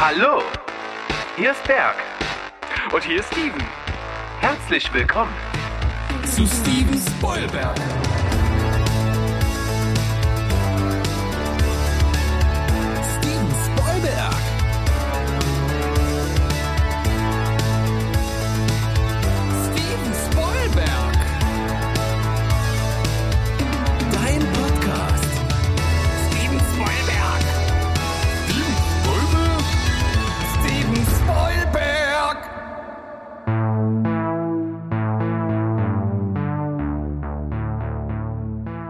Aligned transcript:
Hallo, 0.00 0.42
hier 1.36 1.50
ist 1.50 1.64
Berg. 1.64 1.96
Und 2.92 3.02
hier 3.02 3.18
ist 3.18 3.32
Steven. 3.32 3.60
Herzlich 4.38 4.94
willkommen 4.94 5.34
zu 6.24 6.46
Steven 6.46 6.96
Spoilberg. 6.96 7.74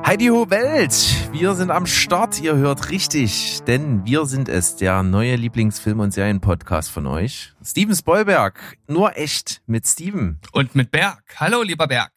Heidi 0.09 0.29
Ho 0.29 0.49
Welt, 0.49 1.29
wir 1.33 1.55
sind 1.55 1.71
am 1.71 1.85
Start, 1.85 2.41
ihr 2.41 2.57
hört 2.57 2.89
richtig, 2.89 3.61
denn 3.67 4.07
wir 4.07 4.25
sind 4.25 4.49
es, 4.49 4.75
der 4.75 5.03
neue 5.03 5.35
Lieblingsfilm- 5.35 6.01
und 6.01 6.15
Serienpodcast 6.15 6.91
von 6.91 7.07
euch. 7.07 7.53
Steven 7.63 7.95
Spoilberg, 7.95 8.79
nur 8.87 9.19
echt 9.19 9.61
mit 9.67 9.87
Steven. 9.87 10.41
Und 10.53 10.75
mit 10.75 10.91
Berg. 10.93 11.23
Hallo, 11.37 11.61
lieber 11.61 11.87
Berg. 11.89 12.11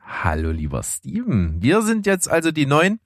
Hallo, 0.00 0.50
lieber 0.50 0.82
Steven. 0.82 1.62
Wir 1.62 1.82
sind 1.82 2.04
jetzt 2.04 2.28
also 2.28 2.50
die 2.50 2.66
neuen, 2.66 2.98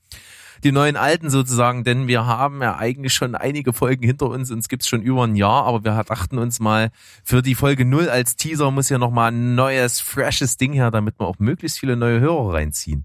die 0.62 0.72
neuen 0.72 0.96
Alten 0.96 1.28
sozusagen, 1.28 1.84
denn 1.84 2.08
wir 2.08 2.24
haben 2.24 2.62
ja 2.62 2.78
eigentlich 2.78 3.12
schon 3.12 3.34
einige 3.34 3.74
Folgen 3.74 4.06
hinter 4.06 4.30
uns, 4.30 4.50
uns 4.50 4.70
gibt's 4.70 4.88
schon 4.88 5.02
über 5.02 5.26
ein 5.26 5.36
Jahr, 5.36 5.66
aber 5.66 5.84
wir 5.84 6.02
dachten 6.02 6.38
uns 6.38 6.60
mal, 6.60 6.92
für 7.24 7.42
die 7.42 7.54
Folge 7.54 7.84
null 7.84 8.08
als 8.08 8.36
Teaser 8.36 8.70
muss 8.70 8.88
ja 8.88 8.96
nochmal 8.96 9.32
ein 9.32 9.54
neues, 9.54 10.00
freshes 10.00 10.56
Ding 10.56 10.72
her, 10.72 10.90
damit 10.90 11.20
wir 11.20 11.26
auch 11.26 11.38
möglichst 11.38 11.78
viele 11.78 11.94
neue 11.94 12.20
Hörer 12.20 12.54
reinziehen. 12.54 13.04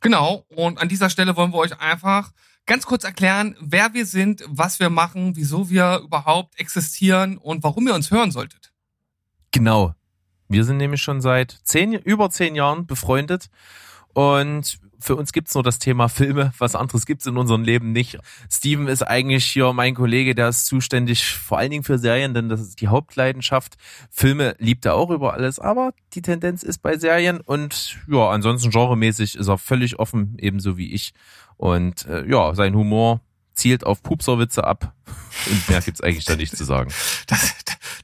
Genau. 0.00 0.46
Und 0.48 0.80
an 0.80 0.88
dieser 0.88 1.10
Stelle 1.10 1.36
wollen 1.36 1.52
wir 1.52 1.58
euch 1.58 1.78
einfach 1.80 2.32
ganz 2.66 2.86
kurz 2.86 3.04
erklären, 3.04 3.56
wer 3.60 3.94
wir 3.94 4.06
sind, 4.06 4.44
was 4.46 4.80
wir 4.80 4.90
machen, 4.90 5.36
wieso 5.36 5.70
wir 5.70 6.00
überhaupt 6.04 6.58
existieren 6.58 7.36
und 7.36 7.62
warum 7.64 7.88
ihr 7.88 7.94
uns 7.94 8.10
hören 8.10 8.30
solltet. 8.30 8.72
Genau. 9.50 9.94
Wir 10.48 10.64
sind 10.64 10.78
nämlich 10.78 11.02
schon 11.02 11.20
seit 11.20 11.50
zehn, 11.64 11.92
über 11.92 12.30
zehn 12.30 12.54
Jahren 12.54 12.86
befreundet 12.86 13.50
und 14.14 14.78
für 15.00 15.16
uns 15.16 15.32
gibt's 15.32 15.54
nur 15.54 15.62
das 15.62 15.78
Thema 15.78 16.08
Filme. 16.08 16.52
Was 16.58 16.74
anderes 16.74 17.06
gibt's 17.06 17.26
in 17.26 17.36
unserem 17.36 17.64
Leben 17.64 17.92
nicht. 17.92 18.18
Steven 18.50 18.88
ist 18.88 19.02
eigentlich 19.02 19.44
hier 19.44 19.72
mein 19.72 19.94
Kollege, 19.94 20.34
der 20.34 20.48
ist 20.48 20.66
zuständig 20.66 21.34
vor 21.34 21.58
allen 21.58 21.70
Dingen 21.70 21.84
für 21.84 21.98
Serien, 21.98 22.34
denn 22.34 22.48
das 22.48 22.60
ist 22.60 22.80
die 22.80 22.88
Hauptleidenschaft. 22.88 23.76
Filme 24.10 24.54
liebt 24.58 24.84
er 24.84 24.94
auch 24.94 25.10
über 25.10 25.32
alles, 25.32 25.58
aber 25.58 25.92
die 26.14 26.22
Tendenz 26.22 26.62
ist 26.62 26.82
bei 26.82 26.98
Serien 26.98 27.40
und 27.40 27.98
ja, 28.08 28.30
ansonsten 28.30 28.70
genremäßig 28.70 29.36
ist 29.36 29.48
er 29.48 29.58
völlig 29.58 29.98
offen, 29.98 30.36
ebenso 30.38 30.76
wie 30.76 30.92
ich. 30.92 31.12
Und 31.56 32.06
äh, 32.06 32.26
ja, 32.26 32.54
sein 32.54 32.74
Humor 32.74 33.20
zielt 33.54 33.84
auf 33.84 34.02
Pupserwitze 34.02 34.64
ab. 34.64 34.94
Und 35.46 35.68
mehr 35.68 35.80
gibt's 35.80 36.00
eigentlich 36.00 36.24
da 36.24 36.36
nicht 36.36 36.56
zu 36.56 36.64
sagen. 36.64 36.90
Das, 37.26 37.54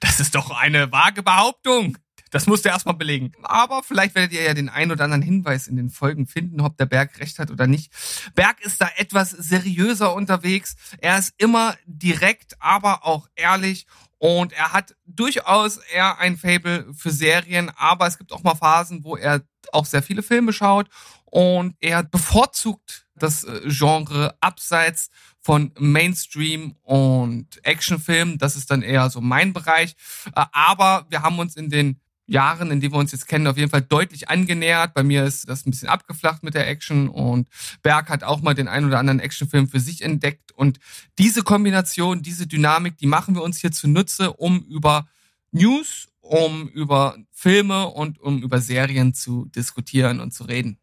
das 0.01 0.21
ist 0.21 0.35
doch 0.35 0.51
eine 0.51 0.93
vage 0.93 1.23
Behauptung. 1.23 1.97
Das 2.31 2.47
musst 2.47 2.65
du 2.65 2.69
erstmal 2.69 2.97
belegen. 2.97 3.33
Aber 3.43 3.83
vielleicht 3.83 4.15
werdet 4.15 4.33
ihr 4.33 4.43
ja 4.43 4.55
den 4.55 4.69
ein 4.69 4.91
oder 4.91 5.05
anderen 5.05 5.23
Hinweis 5.23 5.69
in 5.69 5.77
den 5.77 5.91
Folgen 5.91 6.27
finden, 6.27 6.61
ob 6.61 6.77
der 6.77 6.87
Berg 6.87 7.19
recht 7.21 7.39
hat 7.39 7.51
oder 7.51 7.67
nicht. 7.67 7.93
Berg 8.35 8.61
ist 8.61 8.81
da 8.81 8.89
etwas 8.97 9.31
seriöser 9.31 10.15
unterwegs. 10.15 10.77
Er 10.99 11.19
ist 11.19 11.35
immer 11.39 11.77
direkt, 11.87 12.61
aber 12.61 13.07
auch 13.07 13.29
ehrlich. 13.37 13.87
Und 14.19 14.53
er 14.53 14.73
hat 14.73 14.97
durchaus 15.07 15.77
eher 15.77 16.19
ein 16.19 16.37
Fable 16.37 16.87
für 16.95 17.11
Serien, 17.11 17.71
aber 17.77 18.07
es 18.07 18.19
gibt 18.19 18.33
auch 18.33 18.43
mal 18.43 18.55
Phasen, 18.55 19.05
wo 19.05 19.17
er 19.17 19.43
auch 19.73 19.85
sehr 19.85 20.03
viele 20.03 20.23
Filme 20.23 20.53
schaut 20.53 20.89
und 21.27 21.77
er 21.81 22.03
bevorzugt 22.03 23.06
das 23.15 23.45
äh, 23.45 23.61
Genre 23.67 24.37
abseits 24.41 25.11
von 25.41 25.73
Mainstream 25.79 26.77
und 26.83 27.65
Actionfilmen. 27.65 28.39
Das 28.39 28.56
ist 28.56 28.71
dann 28.71 28.83
eher 28.83 29.11
so 29.11 29.21
mein 29.21 29.53
Bereich. 29.53 29.97
Äh, 30.34 30.45
aber 30.53 31.06
wir 31.11 31.23
haben 31.23 31.39
uns 31.39 31.56
in 31.56 31.69
den 31.69 32.00
Jahren, 32.26 32.70
in 32.70 32.81
denen 32.81 32.92
wir 32.92 32.98
uns 32.98 33.12
jetzt 33.12 33.28
kennen, 33.28 33.47
auf 33.47 33.56
jeden 33.56 33.70
Fall 33.70 33.82
deutlich 33.82 34.28
angenähert. 34.28 34.94
Bei 34.94 35.03
mir 35.03 35.25
ist 35.25 35.48
das 35.48 35.64
ein 35.64 35.70
bisschen 35.70 35.88
abgeflacht 35.88 36.42
mit 36.42 36.54
der 36.54 36.69
Action 36.69 37.09
und 37.09 37.48
Berg 37.82 38.09
hat 38.09 38.25
auch 38.25 38.42
mal 38.42 38.54
den 38.54 38.69
ein 38.69 38.84
oder 38.84 38.98
anderen 38.98 39.20
Actionfilm 39.20 39.69
für 39.69 39.81
sich 39.81 40.03
entdeckt. 40.03 40.53
Und 40.53 40.78
diese 41.19 41.42
Kombination, 41.42 42.22
diese 42.22 42.47
Dynamik, 42.47 42.98
die 42.98 43.06
machen 43.06 43.34
wir 43.34 43.42
uns 43.42 43.59
hier 43.59 43.72
zunutze, 43.72 44.32
um 44.32 44.60
über 44.62 45.09
News, 45.53 46.09
um 46.20 46.69
über 46.69 47.16
Filme 47.31 47.87
und 47.87 48.19
um 48.20 48.43
über 48.43 48.60
Serien 48.60 49.14
zu 49.14 49.47
diskutieren 49.47 50.20
und 50.20 50.32
zu 50.32 50.44
reden. 50.44 50.78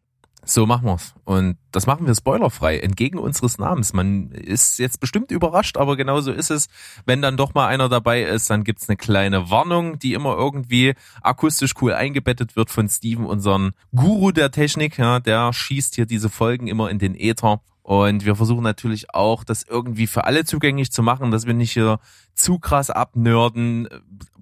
So 0.46 0.66
machen 0.66 0.84
wir's. 0.84 1.14
Und 1.24 1.56
das 1.72 1.86
machen 1.86 2.06
wir 2.06 2.14
spoilerfrei, 2.14 2.78
entgegen 2.78 3.18
unseres 3.18 3.58
Namens. 3.58 3.92
Man 3.92 4.30
ist 4.30 4.78
jetzt 4.78 5.00
bestimmt 5.00 5.30
überrascht, 5.30 5.76
aber 5.76 5.96
genauso 5.96 6.32
ist 6.32 6.50
es. 6.50 6.68
Wenn 7.06 7.22
dann 7.22 7.36
doch 7.36 7.54
mal 7.54 7.66
einer 7.66 7.88
dabei 7.88 8.22
ist, 8.22 8.50
dann 8.50 8.64
gibt's 8.64 8.88
eine 8.88 8.96
kleine 8.96 9.50
Warnung, 9.50 9.98
die 9.98 10.12
immer 10.14 10.36
irgendwie 10.36 10.94
akustisch 11.22 11.72
cool 11.80 11.94
eingebettet 11.94 12.56
wird 12.56 12.70
von 12.70 12.88
Steven, 12.88 13.26
unseren 13.26 13.72
Guru 13.94 14.32
der 14.32 14.50
Technik. 14.50 14.98
Ja, 14.98 15.18
der 15.18 15.52
schießt 15.52 15.94
hier 15.94 16.06
diese 16.06 16.28
Folgen 16.28 16.66
immer 16.66 16.90
in 16.90 16.98
den 16.98 17.14
Äther. 17.14 17.60
Und 17.82 18.24
wir 18.24 18.34
versuchen 18.34 18.62
natürlich 18.62 19.14
auch, 19.14 19.44
das 19.44 19.62
irgendwie 19.62 20.06
für 20.06 20.24
alle 20.24 20.44
zugänglich 20.44 20.90
zu 20.90 21.02
machen, 21.02 21.30
dass 21.30 21.46
wir 21.46 21.52
nicht 21.52 21.72
hier 21.72 22.00
zu 22.34 22.58
krass 22.58 22.88
abnörden. 22.88 23.88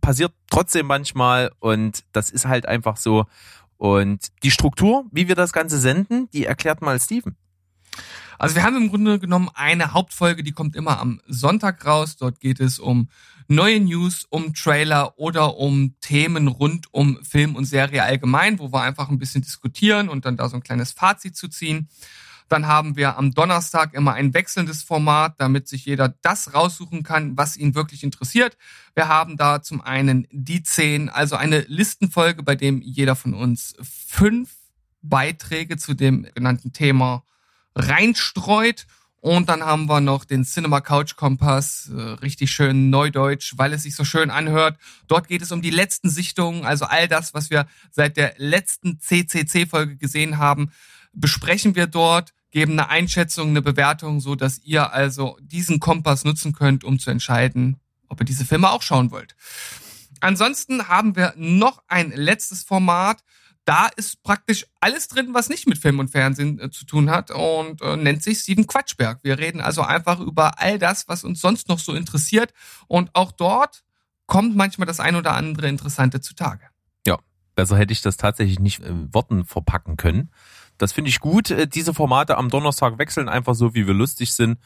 Passiert 0.01 0.33
trotzdem 0.49 0.87
manchmal 0.87 1.51
und 1.59 2.05
das 2.13 2.31
ist 2.31 2.47
halt 2.47 2.67
einfach 2.67 2.97
so. 2.97 3.25
Und 3.83 4.29
die 4.45 4.53
Struktur, 4.53 5.07
wie 5.11 5.27
wir 5.27 5.35
das 5.35 5.53
Ganze 5.53 5.77
senden, 5.77 6.31
die 6.31 6.45
erklärt 6.45 6.83
mal 6.83 7.01
Steven. 7.01 7.35
Also 8.39 8.55
wir 8.55 8.63
haben 8.63 8.77
im 8.77 8.91
Grunde 8.91 9.19
genommen 9.19 9.51
eine 9.55 9.93
Hauptfolge, 9.93 10.45
die 10.45 10.53
kommt 10.53 10.77
immer 10.77 11.01
am 11.01 11.21
Sonntag 11.27 11.85
raus. 11.85 12.17
Dort 12.17 12.39
geht 12.39 12.61
es 12.61 12.79
um 12.79 13.09
neue 13.49 13.81
News, 13.81 14.25
um 14.31 14.55
Trailer 14.55 15.19
oder 15.19 15.57
um 15.57 15.97
Themen 16.01 16.47
rund 16.47 16.95
um 16.95 17.19
Film 17.25 17.57
und 17.57 17.65
Serie 17.65 18.05
allgemein, 18.05 18.61
wo 18.61 18.73
wir 18.73 18.83
einfach 18.83 19.09
ein 19.09 19.19
bisschen 19.19 19.43
diskutieren 19.43 20.09
und 20.09 20.27
dann 20.27 20.37
da 20.37 20.49
so 20.49 20.55
ein 20.55 20.63
kleines 20.63 20.93
Fazit 20.93 21.35
zu 21.35 21.49
ziehen. 21.49 21.89
Dann 22.53 22.67
haben 22.67 22.97
wir 22.97 23.17
am 23.17 23.33
Donnerstag 23.33 23.95
immer 23.95 24.13
ein 24.13 24.35
wechselndes 24.35 24.83
Format, 24.83 25.41
damit 25.41 25.69
sich 25.69 25.87
jeder 25.87 26.11
das 26.21 26.53
raussuchen 26.53 27.03
kann, 27.03 27.35
was 27.35 27.57
ihn 27.57 27.75
wirklich 27.75 28.05
interessiert. 28.05 28.59
Wir 28.95 29.09
haben 29.09 29.39
da 29.39 29.63
zum 29.63 29.81
einen 29.81 30.29
die 30.31 30.63
zehn, 30.63 31.09
also 31.09 31.37
eine 31.37 31.61
Listenfolge, 31.61 32.43
bei 32.43 32.55
dem 32.55 32.83
jeder 32.83 33.17
von 33.17 33.33
uns 33.33 33.75
fünf 33.81 34.55
Beiträge 35.01 35.79
zu 35.79 35.95
dem 35.95 36.29
genannten 36.35 36.75
Thema 36.75 37.25
reinstreut. 37.75 38.87
Und 39.23 39.49
dann 39.49 39.63
haben 39.63 39.87
wir 39.87 40.03
noch 40.03 40.27
den 40.27 40.45
Cinema 40.45 40.83
Couch 40.83 41.17
Kompass, 41.17 41.91
äh, 41.91 41.99
richtig 42.03 42.51
schön 42.51 42.91
neudeutsch, 42.91 43.55
weil 43.57 43.73
es 43.73 43.85
sich 43.85 43.97
so 43.97 44.05
schön 44.05 44.29
anhört. 44.29 44.77
Dort 45.07 45.27
geht 45.27 45.41
es 45.41 45.53
um 45.53 45.63
die 45.63 45.71
letzten 45.71 46.11
Sichtungen, 46.11 46.67
also 46.67 46.85
all 46.85 47.09
das, 47.09 47.33
was 47.33 47.49
wir 47.49 47.67
seit 47.91 48.19
der 48.19 48.35
letzten 48.37 49.01
CCC-Folge 49.01 49.97
gesehen 49.97 50.37
haben, 50.37 50.71
besprechen 51.15 51.77
wir 51.77 51.87
dort, 51.87 52.35
geben 52.53 52.73
eine 52.73 52.89
Einschätzung, 52.89 53.49
eine 53.49 53.63
Bewertung, 53.63 54.21
so 54.21 54.37
dass 54.37 54.61
ihr 54.63 54.93
also 54.93 55.37
diesen 55.41 55.81
Kompass 55.81 56.25
nutzen 56.25 56.53
könnt, 56.53 56.85
um 56.85 56.99
zu 56.99 57.11
entscheiden, 57.11 57.81
ob 58.09 58.21
ihr 58.21 58.27
diese 58.27 58.45
Filme 58.45 58.71
auch 58.71 58.83
schauen 58.83 59.11
wollt. 59.11 59.35
Ansonsten 60.21 60.87
haben 60.87 61.17
wir 61.17 61.35
noch 61.37 61.83
ein 61.89 62.13
letztes 62.13 62.63
Format, 62.63 63.25
da 63.65 63.89
ist 63.97 64.23
praktisch 64.23 64.67
alles 64.81 65.09
drin, 65.09 65.35
was 65.35 65.49
nicht 65.49 65.67
mit 65.67 65.79
Film 65.79 65.99
und 65.99 66.09
Fernsehen 66.09 66.59
äh, 66.61 66.71
zu 66.71 66.85
tun 66.85 67.11
hat 67.11 67.31
und 67.31 67.81
äh, 67.81 67.97
nennt 67.97 68.23
sich 68.23 68.39
Steven 68.39 68.67
Quatschberg. 68.67 69.21
Wir 69.23 69.39
reden 69.39 69.61
also 69.61 69.83
einfach 69.83 70.21
über 70.21 70.59
all 70.61 70.79
das, 70.79 71.09
was 71.09 71.25
uns 71.25 71.41
sonst 71.41 71.69
noch 71.69 71.79
so 71.79 71.95
interessiert 71.95 72.53
und 72.89 73.11
auch 73.15 73.33
dort 73.33 73.85
kommt 74.27 74.57
manchmal 74.57 74.87
das 74.87 75.01
ein 75.01 75.17
oder 75.17 75.35
andere 75.35 75.69
Interessante 75.69 76.21
zutage. 76.21 76.67
Ja, 77.07 77.19
besser 77.55 77.77
hätte 77.77 77.93
ich 77.93 78.03
das 78.03 78.17
tatsächlich 78.17 78.59
nicht 78.59 78.81
in 78.81 79.13
Worten 79.15 79.45
verpacken 79.45 79.97
können. 79.97 80.31
Das 80.83 80.91
finde 80.91 81.11
ich 81.11 81.21
gut. 81.21 81.53
Äh, 81.53 81.69
diese 81.69 81.95
Formate 81.95 82.37
am 82.37 82.51
Donnerstag 82.51 82.99
wechseln 82.99 83.29
einfach 83.29 83.55
so, 83.55 83.73
wie 83.73 83.87
wir 83.87 83.95
lustig 83.95 84.33
sind. 84.33 84.59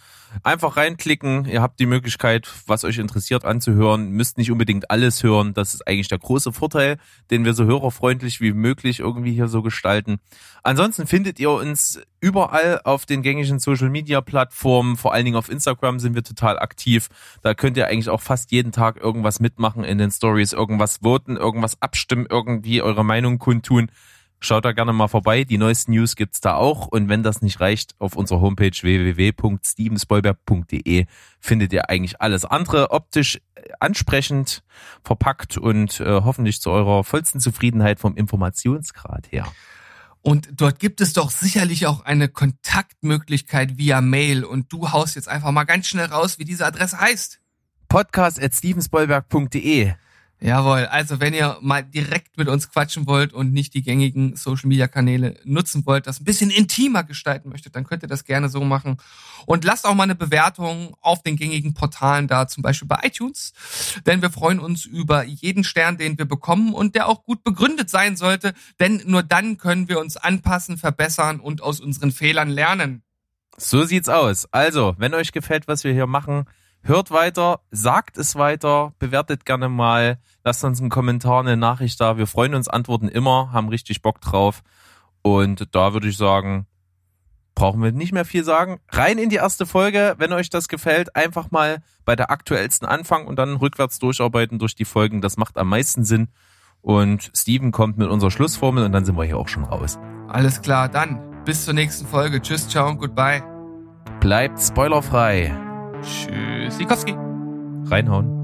Einfach 0.43 0.79
reinklicken. 0.79 1.45
Ihr 1.45 1.61
habt 1.61 1.79
die 1.79 1.85
Möglichkeit, 1.85 2.49
was 2.67 2.85
euch 2.85 2.97
interessiert 2.97 3.45
anzuhören. 3.45 4.09
Müsst 4.09 4.39
nicht 4.39 4.51
unbedingt 4.51 4.91
alles 4.91 5.23
hören. 5.23 5.53
Das 5.53 5.75
ist 5.75 5.87
eigentlich 5.87 6.09
der 6.09 6.19
große 6.19 6.55
Vorteil, 6.55 6.97
den 7.31 7.45
wir 7.45 7.53
so 7.53 7.67
hörerfreundlich 7.67 8.41
wie 8.41 8.55
möglich 8.55 9.01
irgendwie 9.01 9.35
hier 9.35 9.49
so 9.49 9.61
gestalten. 9.61 10.17
Ansonsten 10.63 11.07
findet 11.07 11.39
ihr 11.39 11.51
uns 11.51 12.01
überall 12.19 12.81
auf 12.85 13.05
den 13.05 13.21
gängigen 13.21 13.59
Social 13.59 13.91
Media 13.91 14.23
Plattformen. 14.23 14.97
Vor 14.97 15.13
allen 15.13 15.27
Dingen 15.27 15.37
auf 15.37 15.51
Instagram 15.51 16.01
sind 16.01 16.15
wir 16.15 16.25
total 16.25 16.59
aktiv. 16.59 17.09
Da 17.43 17.53
könnt 17.53 17.77
ihr 17.77 17.89
eigentlich 17.89 18.09
auch 18.09 18.23
fast 18.23 18.53
jeden 18.53 18.73
Tag 18.73 18.97
irgendwas 18.97 19.39
mitmachen 19.39 19.85
in 19.85 19.99
den 19.99 20.11
Stories, 20.11 20.55
irgendwas 20.55 21.03
voten, 21.03 21.37
irgendwas 21.37 21.83
abstimmen, 21.83 22.27
irgendwie 22.31 22.81
eure 22.81 23.05
Meinung 23.05 23.39
kundtun. 23.39 23.91
Schaut 24.39 24.67
da 24.67 24.73
gerne 24.73 24.93
mal 24.93 25.09
vorbei. 25.09 25.45
Die 25.45 25.57
neuesten 25.57 25.93
News 25.93 26.15
gibt's 26.15 26.41
da 26.41 26.57
auch. 26.57 26.87
Und 26.87 27.09
wenn 27.09 27.23
das 27.23 27.41
nicht 27.41 27.59
reicht, 27.61 27.95
auf 27.99 28.17
unserer 28.17 28.41
Homepage 28.41 28.71
www.stevenspoilberg.de 28.71 31.07
findet 31.41 31.73
ihr 31.73 31.89
eigentlich 31.89 32.21
alles 32.21 32.45
andere. 32.45 32.91
Optisch 32.91 33.41
ansprechend 33.81 34.63
verpackt 35.03 35.57
und 35.57 36.01
äh, 36.01 36.21
hoffentlich 36.23 36.61
zu 36.61 36.71
eurer 36.71 37.03
vollsten 37.03 37.41
Zufriedenheit 37.41 37.99
vom 37.99 38.15
Informationsgrad 38.15 39.33
her. 39.33 39.47
Und 40.21 40.61
dort 40.61 40.81
gibt 40.81 41.01
es 41.01 41.13
doch 41.13 41.31
sicherlich 41.31 41.87
auch 41.87 42.05
eine 42.05 42.29
Kontaktmöglichkeit 42.29 43.79
via 43.79 44.01
Mail. 44.01 44.45
Und 44.45 44.73
du 44.73 44.91
haust 44.93 45.15
jetzt 45.15 45.29
einfach 45.29 45.53
mal 45.53 45.65
ganz 45.65 45.87
schnell 45.87 46.07
raus, 46.07 46.39
wie 46.39 46.45
diese 46.45 46.67
Adresse 46.67 47.01
heißt. 47.01 47.41
Podcast 47.89 48.43
at 48.43 48.55
stevensbollberg.de 48.55 49.95
Jawohl, 50.39 50.85
also 50.85 51.19
wenn 51.19 51.33
ihr 51.33 51.57
mal 51.63 51.83
direkt 51.83 52.37
mit 52.37 52.49
uns 52.49 52.71
quatschen 52.71 53.07
wollt 53.07 53.33
und 53.33 53.55
nicht 53.55 53.73
die 53.73 53.83
gängigen 53.83 54.37
Social 54.37 54.69
Media 54.69 54.87
Kanäle 54.87 55.41
nutzen 55.45 55.87
wollt, 55.87 56.07
das 56.07 56.21
ein 56.21 56.25
bisschen 56.25 56.51
intimer 56.51 57.05
gestalten 57.05 57.49
möchtet, 57.49 57.75
dann 57.75 57.85
könnt 57.85 58.03
ihr 58.03 58.09
das 58.09 58.25
gerne 58.25 58.51
so 58.51 58.63
machen. 58.63 58.99
Und 59.47 59.65
lasst 59.65 59.87
auch 59.87 59.95
mal 59.95 60.03
eine 60.03 60.15
Bewertung 60.15 60.95
auf 61.01 61.23
den 61.23 61.37
gängigen 61.37 61.73
Portalen 61.73 62.29
da, 62.29 62.49
zum 62.49 62.63
Beispiel 62.63 62.87
bei 62.87 63.01
iTunes. 63.03 63.55
Denn 64.05 64.21
wir 64.21 64.29
freuen 64.31 64.61
uns 64.61 64.85
über 64.85 65.25
jeden 65.25 65.65
Stern, 65.65 65.97
den 65.97 66.19
wir 66.19 66.27
bekommen 66.27 66.75
und 66.75 66.95
der 66.95 67.09
auch 67.09 67.25
gut 67.25 67.43
begründet 67.43 67.89
sein 67.89 68.17
sollte. 68.17 68.53
Denn 68.79 69.03
nur 69.07 69.23
dann 69.23 69.57
können 69.57 69.89
wir 69.89 69.99
uns 69.99 70.19
anpassen, 70.19 70.77
verbessern 70.77 71.41
und 71.41 71.63
aus 71.63 71.81
unseren 71.81 72.13
Fehlern 72.13 72.51
lernen. 72.51 73.03
So 73.57 73.85
sieht's 73.85 74.11
aus. 74.11 74.47
Also, 74.53 74.95
wenn 74.99 75.15
euch 75.15 75.33
gefällt, 75.33 75.67
was 75.67 75.83
wir 75.83 75.95
hier 75.95 76.07
machen, 76.07 76.45
hört 76.89 77.11
weiter, 77.11 77.61
sagt 77.71 78.17
es 78.17 78.37
weiter, 78.37 78.93
bewertet 78.99 79.45
gerne 79.45 79.69
mal, 79.69 80.19
lasst 80.45 80.65
uns 80.65 80.81
einen 80.81 80.91
Kommentar, 80.91 81.41
eine 81.41 81.57
Nachricht 81.57 82.01
da. 82.01 82.17
Wir 82.17 82.27
freuen 82.27 82.55
uns, 82.55 82.69
antworten 82.69 83.09
immer, 83.09 83.53
haben 83.53 83.69
richtig 83.69 84.03
Bock 84.03 84.21
drauf. 84.21 84.63
Und 85.23 85.75
da 85.75 85.93
würde 85.93 86.09
ich 86.09 86.17
sagen, 86.17 86.67
brauchen 87.55 87.83
wir 87.83 87.91
nicht 87.91 88.13
mehr 88.13 88.25
viel 88.25 88.45
sagen. 88.45 88.79
Rein 88.91 89.19
in 89.19 89.31
die 89.31 89.37
erste 89.37 89.67
Folge, 89.67 90.15
wenn 90.19 90.33
euch 90.33 90.51
das 90.51 90.69
gefällt, 90.69 91.17
einfach 91.17 91.51
mal 91.51 91.83
bei 92.05 92.15
der 92.15 92.31
aktuellsten 92.31 92.87
anfangen 92.87 93.27
und 93.27 93.37
dann 93.37 93.57
rückwärts 93.57 93.99
durcharbeiten 93.99 94.61
durch 94.61 94.77
die 94.77 94.85
Folgen. 94.85 95.21
Das 95.21 95.37
macht 95.37 95.59
am 95.59 95.69
meisten 95.69 96.05
Sinn. 96.05 96.29
Und 96.83 97.33
Steven 97.35 97.73
kommt 97.73 97.99
mit 97.99 98.09
unserer 98.09 98.31
Schlussformel 98.31 98.85
und 98.85 98.93
dann 98.93 99.05
sind 99.05 99.17
wir 99.17 99.25
hier 99.25 99.39
auch 99.39 99.49
schon 99.49 99.65
raus. 99.65 99.99
Alles 100.29 100.63
klar, 100.63 100.89
dann 100.89 101.45
bis 101.45 101.65
zur 101.65 101.75
nächsten 101.75 102.07
Folge. 102.07 102.41
Tschüss, 102.41 102.69
ciao 102.69 102.89
und 102.89 102.99
goodbye. 102.99 103.43
Bleibt 104.21 104.61
spoilerfrei. 104.61 105.53
Tschüss, 106.03 106.56
Sikowski. 106.71 107.15
Reinhauen. 107.91 108.36